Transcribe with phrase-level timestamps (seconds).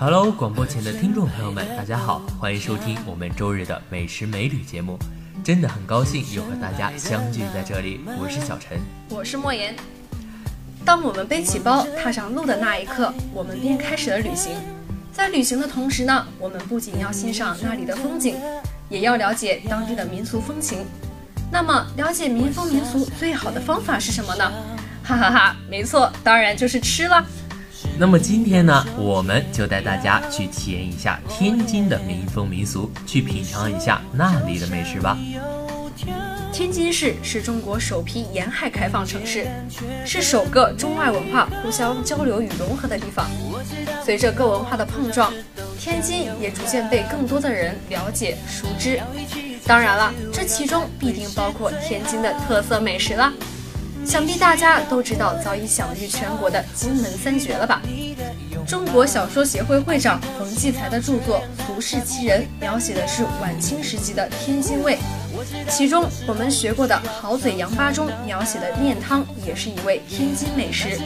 [0.00, 4.96] Hello，广播前的听众朋友们，大家好，欢迎收听我们周日的美食美旅节目。
[5.42, 8.78] 真的很高兴又和大家相聚在这里，我是小陈，
[9.08, 9.74] 我是莫言。
[10.84, 14.52] 当我们背起包踏上路的那一刻，我们便开始了旅行。
[15.12, 18.36] 在旅行的同时呢，我们不仅要欣赏那里的风景，
[18.88, 20.86] 也要了解当地的民俗风情。
[21.50, 24.48] 那么，了解民风民俗最好的方法是什么呢？
[25.02, 27.26] 哈哈哈，没错，当然就是吃了。
[28.00, 35.18] 那么今天呢，我们就带大家去体验一下天津的民风民俗，去品尝一下那里的美食吧。
[36.52, 39.48] 天津市是中国首批沿海开放城市，
[40.06, 43.28] 是首个中外文化互相交流与融合的地方。
[44.04, 45.32] 随着各文化的碰撞，
[45.76, 49.00] 天津也逐渐被更多的人了解熟知。
[49.66, 53.32] 当然了，这其中必定包括天津的特色美食啦。
[54.04, 57.82] 想必大家都知道早已享誉全国的金门三绝了吧？
[58.66, 64.98] 中国小说协会会长冯骥才的著作《俗世奇人》描写的是晚清时期的天津味，
[65.70, 70.98] 其中我们学过的《好嘴杨八》中描写的面汤也是一味天津美食。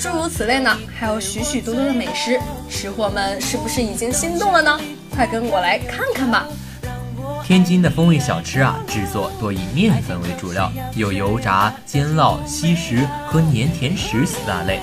[0.00, 4.80] 诸如此类呢，还有许许多多的美食，吃货们是不是已经心动了呢？
[5.10, 6.46] 快跟我来看看吧！
[7.48, 14.80] 天津的风味小吃啊，制作多以面粉为主料，有油炸、煎烙、稀食和粘甜食四大类。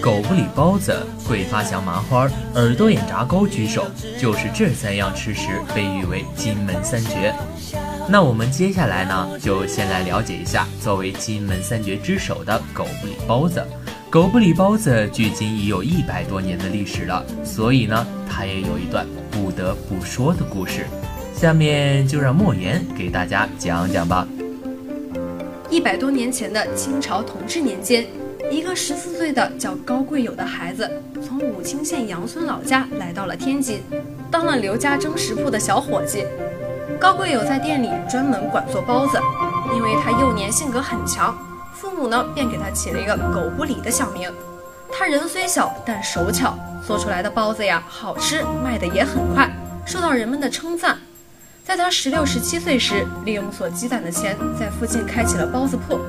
[0.00, 3.86] 狗不理包子、桂发祥麻花、耳朵眼炸糕居首，
[4.18, 7.32] 就是这三样吃食被誉为金门三绝。
[8.08, 13.64] 那我们接下来呢，就先来了解一下作为金门三绝之首的狗不理包子。
[14.10, 20.84] 狗不理包子距今已有一百多年的历史了，所以呢，它也有一段不得不说的故事。
[21.42, 24.24] 下面就让莫言给大家讲讲吧。
[25.68, 28.06] 一百多年前的清朝同治年间，
[28.48, 30.88] 一个十四岁的叫高贵友的孩子，
[31.20, 33.82] 从武清县杨村老家来到了天津，
[34.30, 36.24] 当了刘家蒸食铺的小伙计。
[37.00, 39.18] 高贵友在店里专门管做包子，
[39.74, 41.36] 因为他幼年性格很强，
[41.74, 44.30] 父母呢便给他起了一个“狗不理”的小名。
[44.92, 46.56] 他人虽小，但手巧，
[46.86, 49.50] 做出来的包子呀好吃，卖得也很快，
[49.84, 50.96] 受到人们的称赞。
[51.64, 56.00] 在他十六、十七岁时，利用所积攒的钱，在附近开起了包子铺。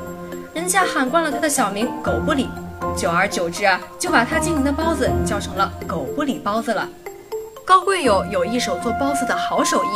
[0.51, 2.49] 人家喊惯了他的小名“狗不理”，
[2.97, 6.89] 久而久之啊，就把他经营的包子叫成了“狗不理包子”了。
[7.63, 9.89] 高贵友有一手做包子的好手艺，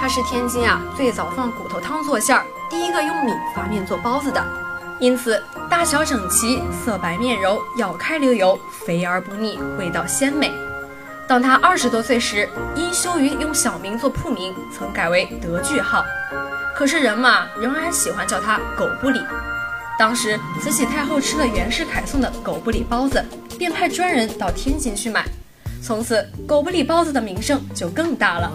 [0.00, 4.42] 他是天津啊最早放骨头汤做馅儿，第一个用米发面做包子的，
[5.00, 10.52] 因此大小整齐，色白面柔，咬开流油，肥而不腻，味道鲜美。
[11.28, 16.04] 当他二十多岁时，因羞于用小名做铺名，曾改为德句号。
[16.74, 19.20] 可是人嘛，仍然喜欢叫他狗不理。
[19.98, 23.24] 当时慈禧太后吃了袁世凯送的狗不理包子，
[23.58, 25.24] 便派专人到天津去买。
[25.82, 28.52] 从此，狗不理包子的名声就更大了。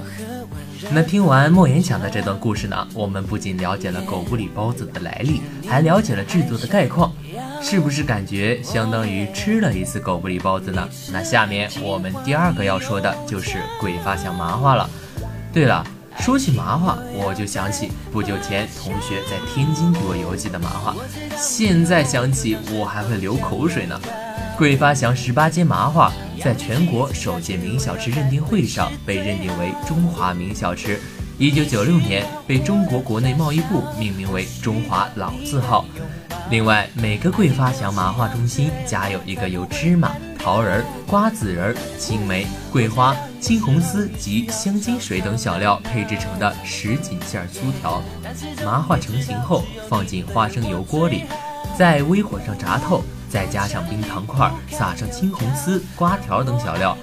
[0.91, 7.11] 那听完莫言讲的这段故事呢，我们不仅了解了狗不理包子的来历，还了解了制作的概况。
[7.61, 10.87] 是不是感觉相当于吃了一次狗不理包子呢？
[11.11, 14.89] 那下面我们第二个要说的就是桂发祥麻花了。
[15.51, 15.85] 对了，
[16.19, 20.95] 说起麻花，我就想起不久前同学在天津给我邮寄的麻花，
[21.35, 23.99] 现在想起我还会流口水呢。
[24.57, 30.99] 桂发祥十八街麻花在全国首届名小吃认定会上被认定为中华名小吃，
[31.37, 35.85] 一九九六年被中国国内贸易部命名为中华老字号。
[36.49, 48.01] 另外，每个桂发祥麻花中心加有一个由芝麻、桃仁、瓜子仁、青梅、桂花、青红丝及香精水等小料配制成的什锦馅粗条。
[48.63, 51.25] 麻花成型后，放进花生油锅里，
[51.77, 56.97] 在微火上炸透，再加上冰糖块，撒上青红丝、瓜条等小料。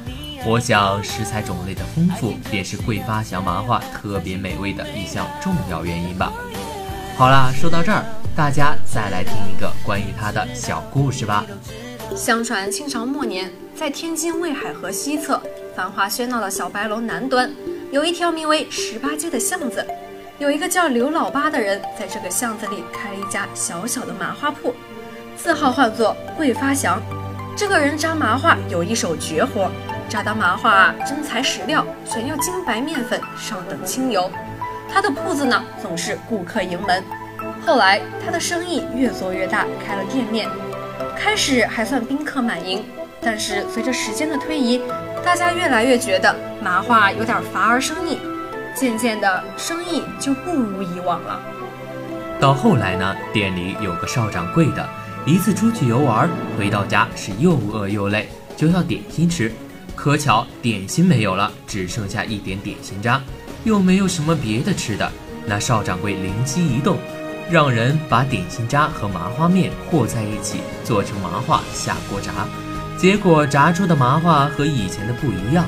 [0.47, 6.33] 我想，食材种类的丰富，便是桂发祥麻花特别美味的一项重要原因吧。
[7.19, 8.07] 好啦，说到这儿。
[8.37, 11.47] 大家再来听一个关于他的小故事吧。
[12.17, 15.41] 相传清朝末年，在天津卫海河西侧
[15.77, 17.49] 繁华喧闹的小白楼南端，
[17.93, 19.87] 有一条名为十八街的巷子。
[20.41, 24.75] 有一个叫刘老八的人，在这个巷子里开了一家小小的麻花铺，
[25.37, 27.01] 字号唤作桂发祥。
[27.57, 29.71] 这个人扎麻花有一手绝活，
[30.09, 34.29] 扎的麻花啊真材实料，选用精白面粉，上等清油。
[34.93, 37.01] 他的铺子呢，总是顾客盈门。
[37.67, 40.49] 后来，他的生意越做越大，开了店面。
[41.17, 42.85] 开始还算宾客满盈，
[43.23, 44.83] 但是随着时间的推移，
[45.25, 48.19] 大家越来越觉得麻花有点乏而生腻，
[48.77, 51.41] 渐渐的生意就不如以往了。
[52.39, 54.87] 到后来呢，店里有个少掌柜的，
[55.25, 56.29] 一次出去游玩，
[56.59, 59.51] 回到家是又饿又累，就要点心吃。
[59.97, 63.23] 可巧点心没有了，只剩下一点点心渣，
[63.65, 65.11] 又没有什么别的吃的。
[65.47, 66.99] 那邵掌柜灵机一动，
[67.51, 72.33] 让人把点心渣和麻花面和在一起，做成麻花下锅炸。
[72.97, 75.67] 结果炸出的麻花和以前的不一样，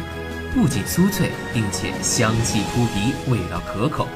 [0.55, 4.09] 不仅酥脆，并且香气扑鼻，味道可口。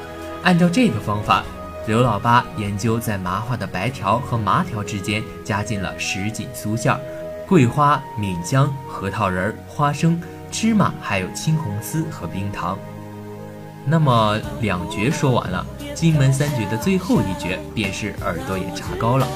[0.43, 1.43] 按照这个方法，
[1.85, 6.99] 刘老八研究在麻花的白条和麻条之间加进了什锦酥馅儿、
[7.47, 10.19] 桂花、闽姜、核桃仁、花生、
[10.49, 12.77] 芝麻，还有青红丝和冰糖。
[13.85, 19.27] 那么两绝说完了，金门三绝的最后一绝便是耳朵眼炸糕了。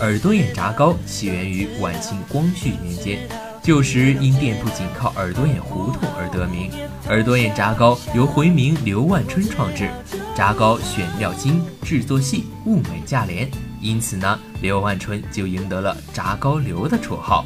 [0.00, 3.28] 耳朵眼炸糕起源于晚清光绪年间，
[3.62, 6.70] 旧时因店铺紧靠耳朵眼胡同而得名。
[7.08, 9.90] 耳朵眼炸糕由回民刘万春创制，
[10.34, 13.50] 炸糕选料精，制作细，物美价廉，
[13.80, 17.44] 因此呢，刘万春就赢得了“炸糕刘”的绰号。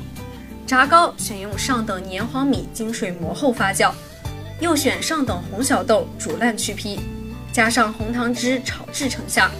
[0.66, 3.90] 炸糕选用上等黏黄米经水磨后发酵。
[4.58, 7.00] 又选上等红小豆煮烂去皮，
[7.52, 9.50] 加上红糖汁炒至成下，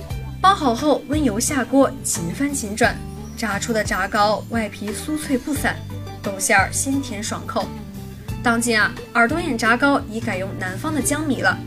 [0.40, 2.96] 包好后温油下锅，勤翻勤转，
[3.37, 5.76] 炸出的炸糕外皮酥脆不散，
[6.22, 7.66] 豆馅儿鲜甜爽口。
[8.43, 11.58] 当今啊，耳朵眼炸糕已改用南方的江米了。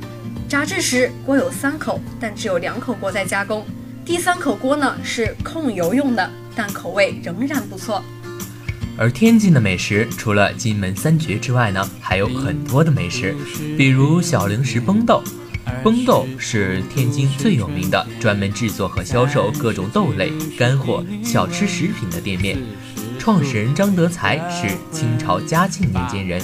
[0.47, 3.63] 炸制时锅有三口，但只有两口锅在加工，
[4.03, 8.03] 第三口锅呢是控油用的，但口味仍然不错。
[9.01, 13.33] 而天津的美食，除了金门三绝之外呢，还有很多的美食，
[13.77, 15.23] 比如小零食崩豆。
[15.81, 22.57] 崩豆是天津最有名的，专门制作和销售各种豆类、干货、小吃食品的店面。
[23.17, 26.41] 创始人张德才是清朝嘉庆年间人，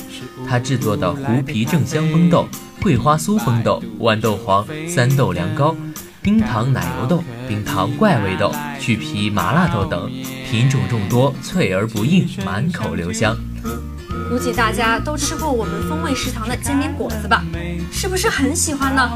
[0.47, 2.47] 他制作的胡皮正香崩豆、
[2.81, 5.75] 桂花酥崩豆、豌豆黄、三豆凉糕。
[6.25, 10.09] 冰糖奶油豆、冰糖怪味豆、去皮麻辣豆等，
[10.49, 13.37] 品种众多，脆而不硬，满口留香。
[14.27, 17.45] 估计大家都吃过我们风味食堂的煎饼果子吧？
[17.91, 19.07] 是不是很喜欢呢？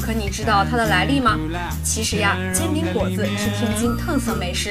[0.00, 1.36] 可你知道它的来历吗？
[1.84, 4.70] 其实呀，煎饼果子是天津特色美食。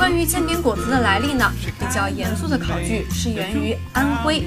[0.00, 4.42] 关于煎饼果子的来历呢，比较严肃的考据是源于安徽。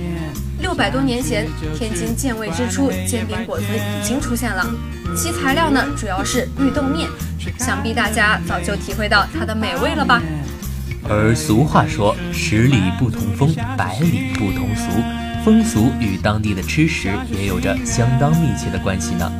[0.59, 1.47] 六百多年前，
[1.77, 4.65] 天津建卫之初，煎饼果子已经出现了。
[5.15, 7.07] 其材料呢，主要是绿豆面。
[7.59, 10.19] 想必大家早就体会到它的美味了吧？
[11.07, 14.89] 而俗话说“十里不同风，百里不同俗”，
[15.45, 19.31] 风俗与当地的吃食也有着相当密切的关系呢。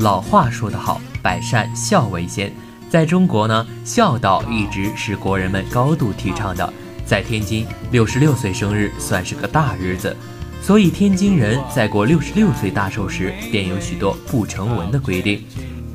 [0.00, 2.52] 老话说得好，“百善孝为先”。
[2.88, 6.72] 在中国呢，孝道一直是国人们高度提倡的。
[7.04, 10.16] 在天津，六十六岁生日算是个大日子。
[10.60, 15.44] 所以，天津人在过六十六岁大寿时，便有许多不成文的规定。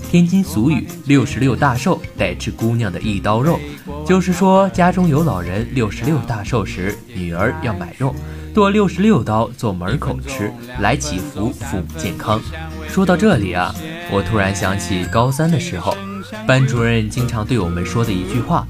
[0.09, 3.59] 天津俗语“六十六大寿，得吃姑娘的一刀肉”，
[4.05, 8.13] 就是说家中有老人六十六大寿时，女儿要买肉，
[8.53, 12.39] 剁六十六刀做门口吃，来祈福父母健康。
[12.87, 13.73] 说到这里啊，
[14.11, 15.97] 我突然想起高三的时候，
[16.47, 18.67] 班主任经常对我们说的一句话。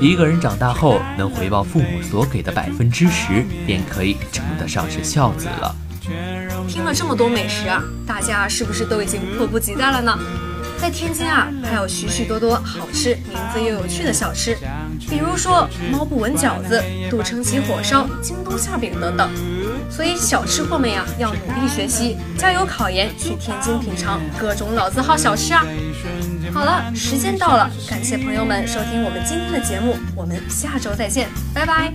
[0.00, 5.74] 一个人长大后能回报父母所给的百分之十，便可以称得上是孝子了。
[6.68, 10.16] 听了这么多美食啊，大家是不是都已经迫不及待了呢？
[10.80, 14.56] 在天津啊，还有许许多多好吃、名字又有趣的小吃，
[15.08, 19.30] 比如说猫不闻饺子、杜承吉火烧、京东馅饼等等。
[19.90, 25.64] 所以小吃货们呀，要努力学习，加油考研，去天津品尝各种老字号小吃啊！
[26.52, 31.92] 好了，时间到了，感谢朋友们收听我们今天的节目，我们下周再见，拜拜。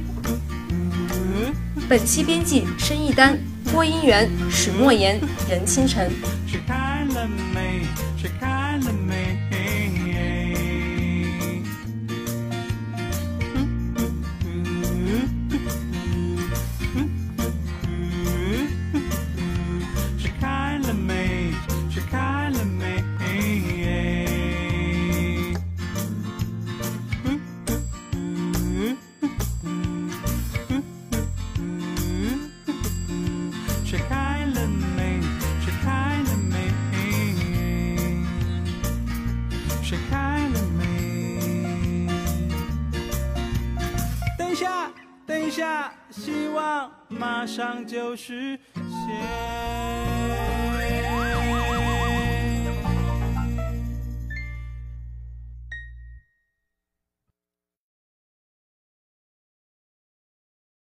[1.88, 3.38] 本期编辑申一丹，
[3.72, 6.12] 播音员史莫言、任清晨。
[45.26, 50.13] 等一下，希望马上就实现。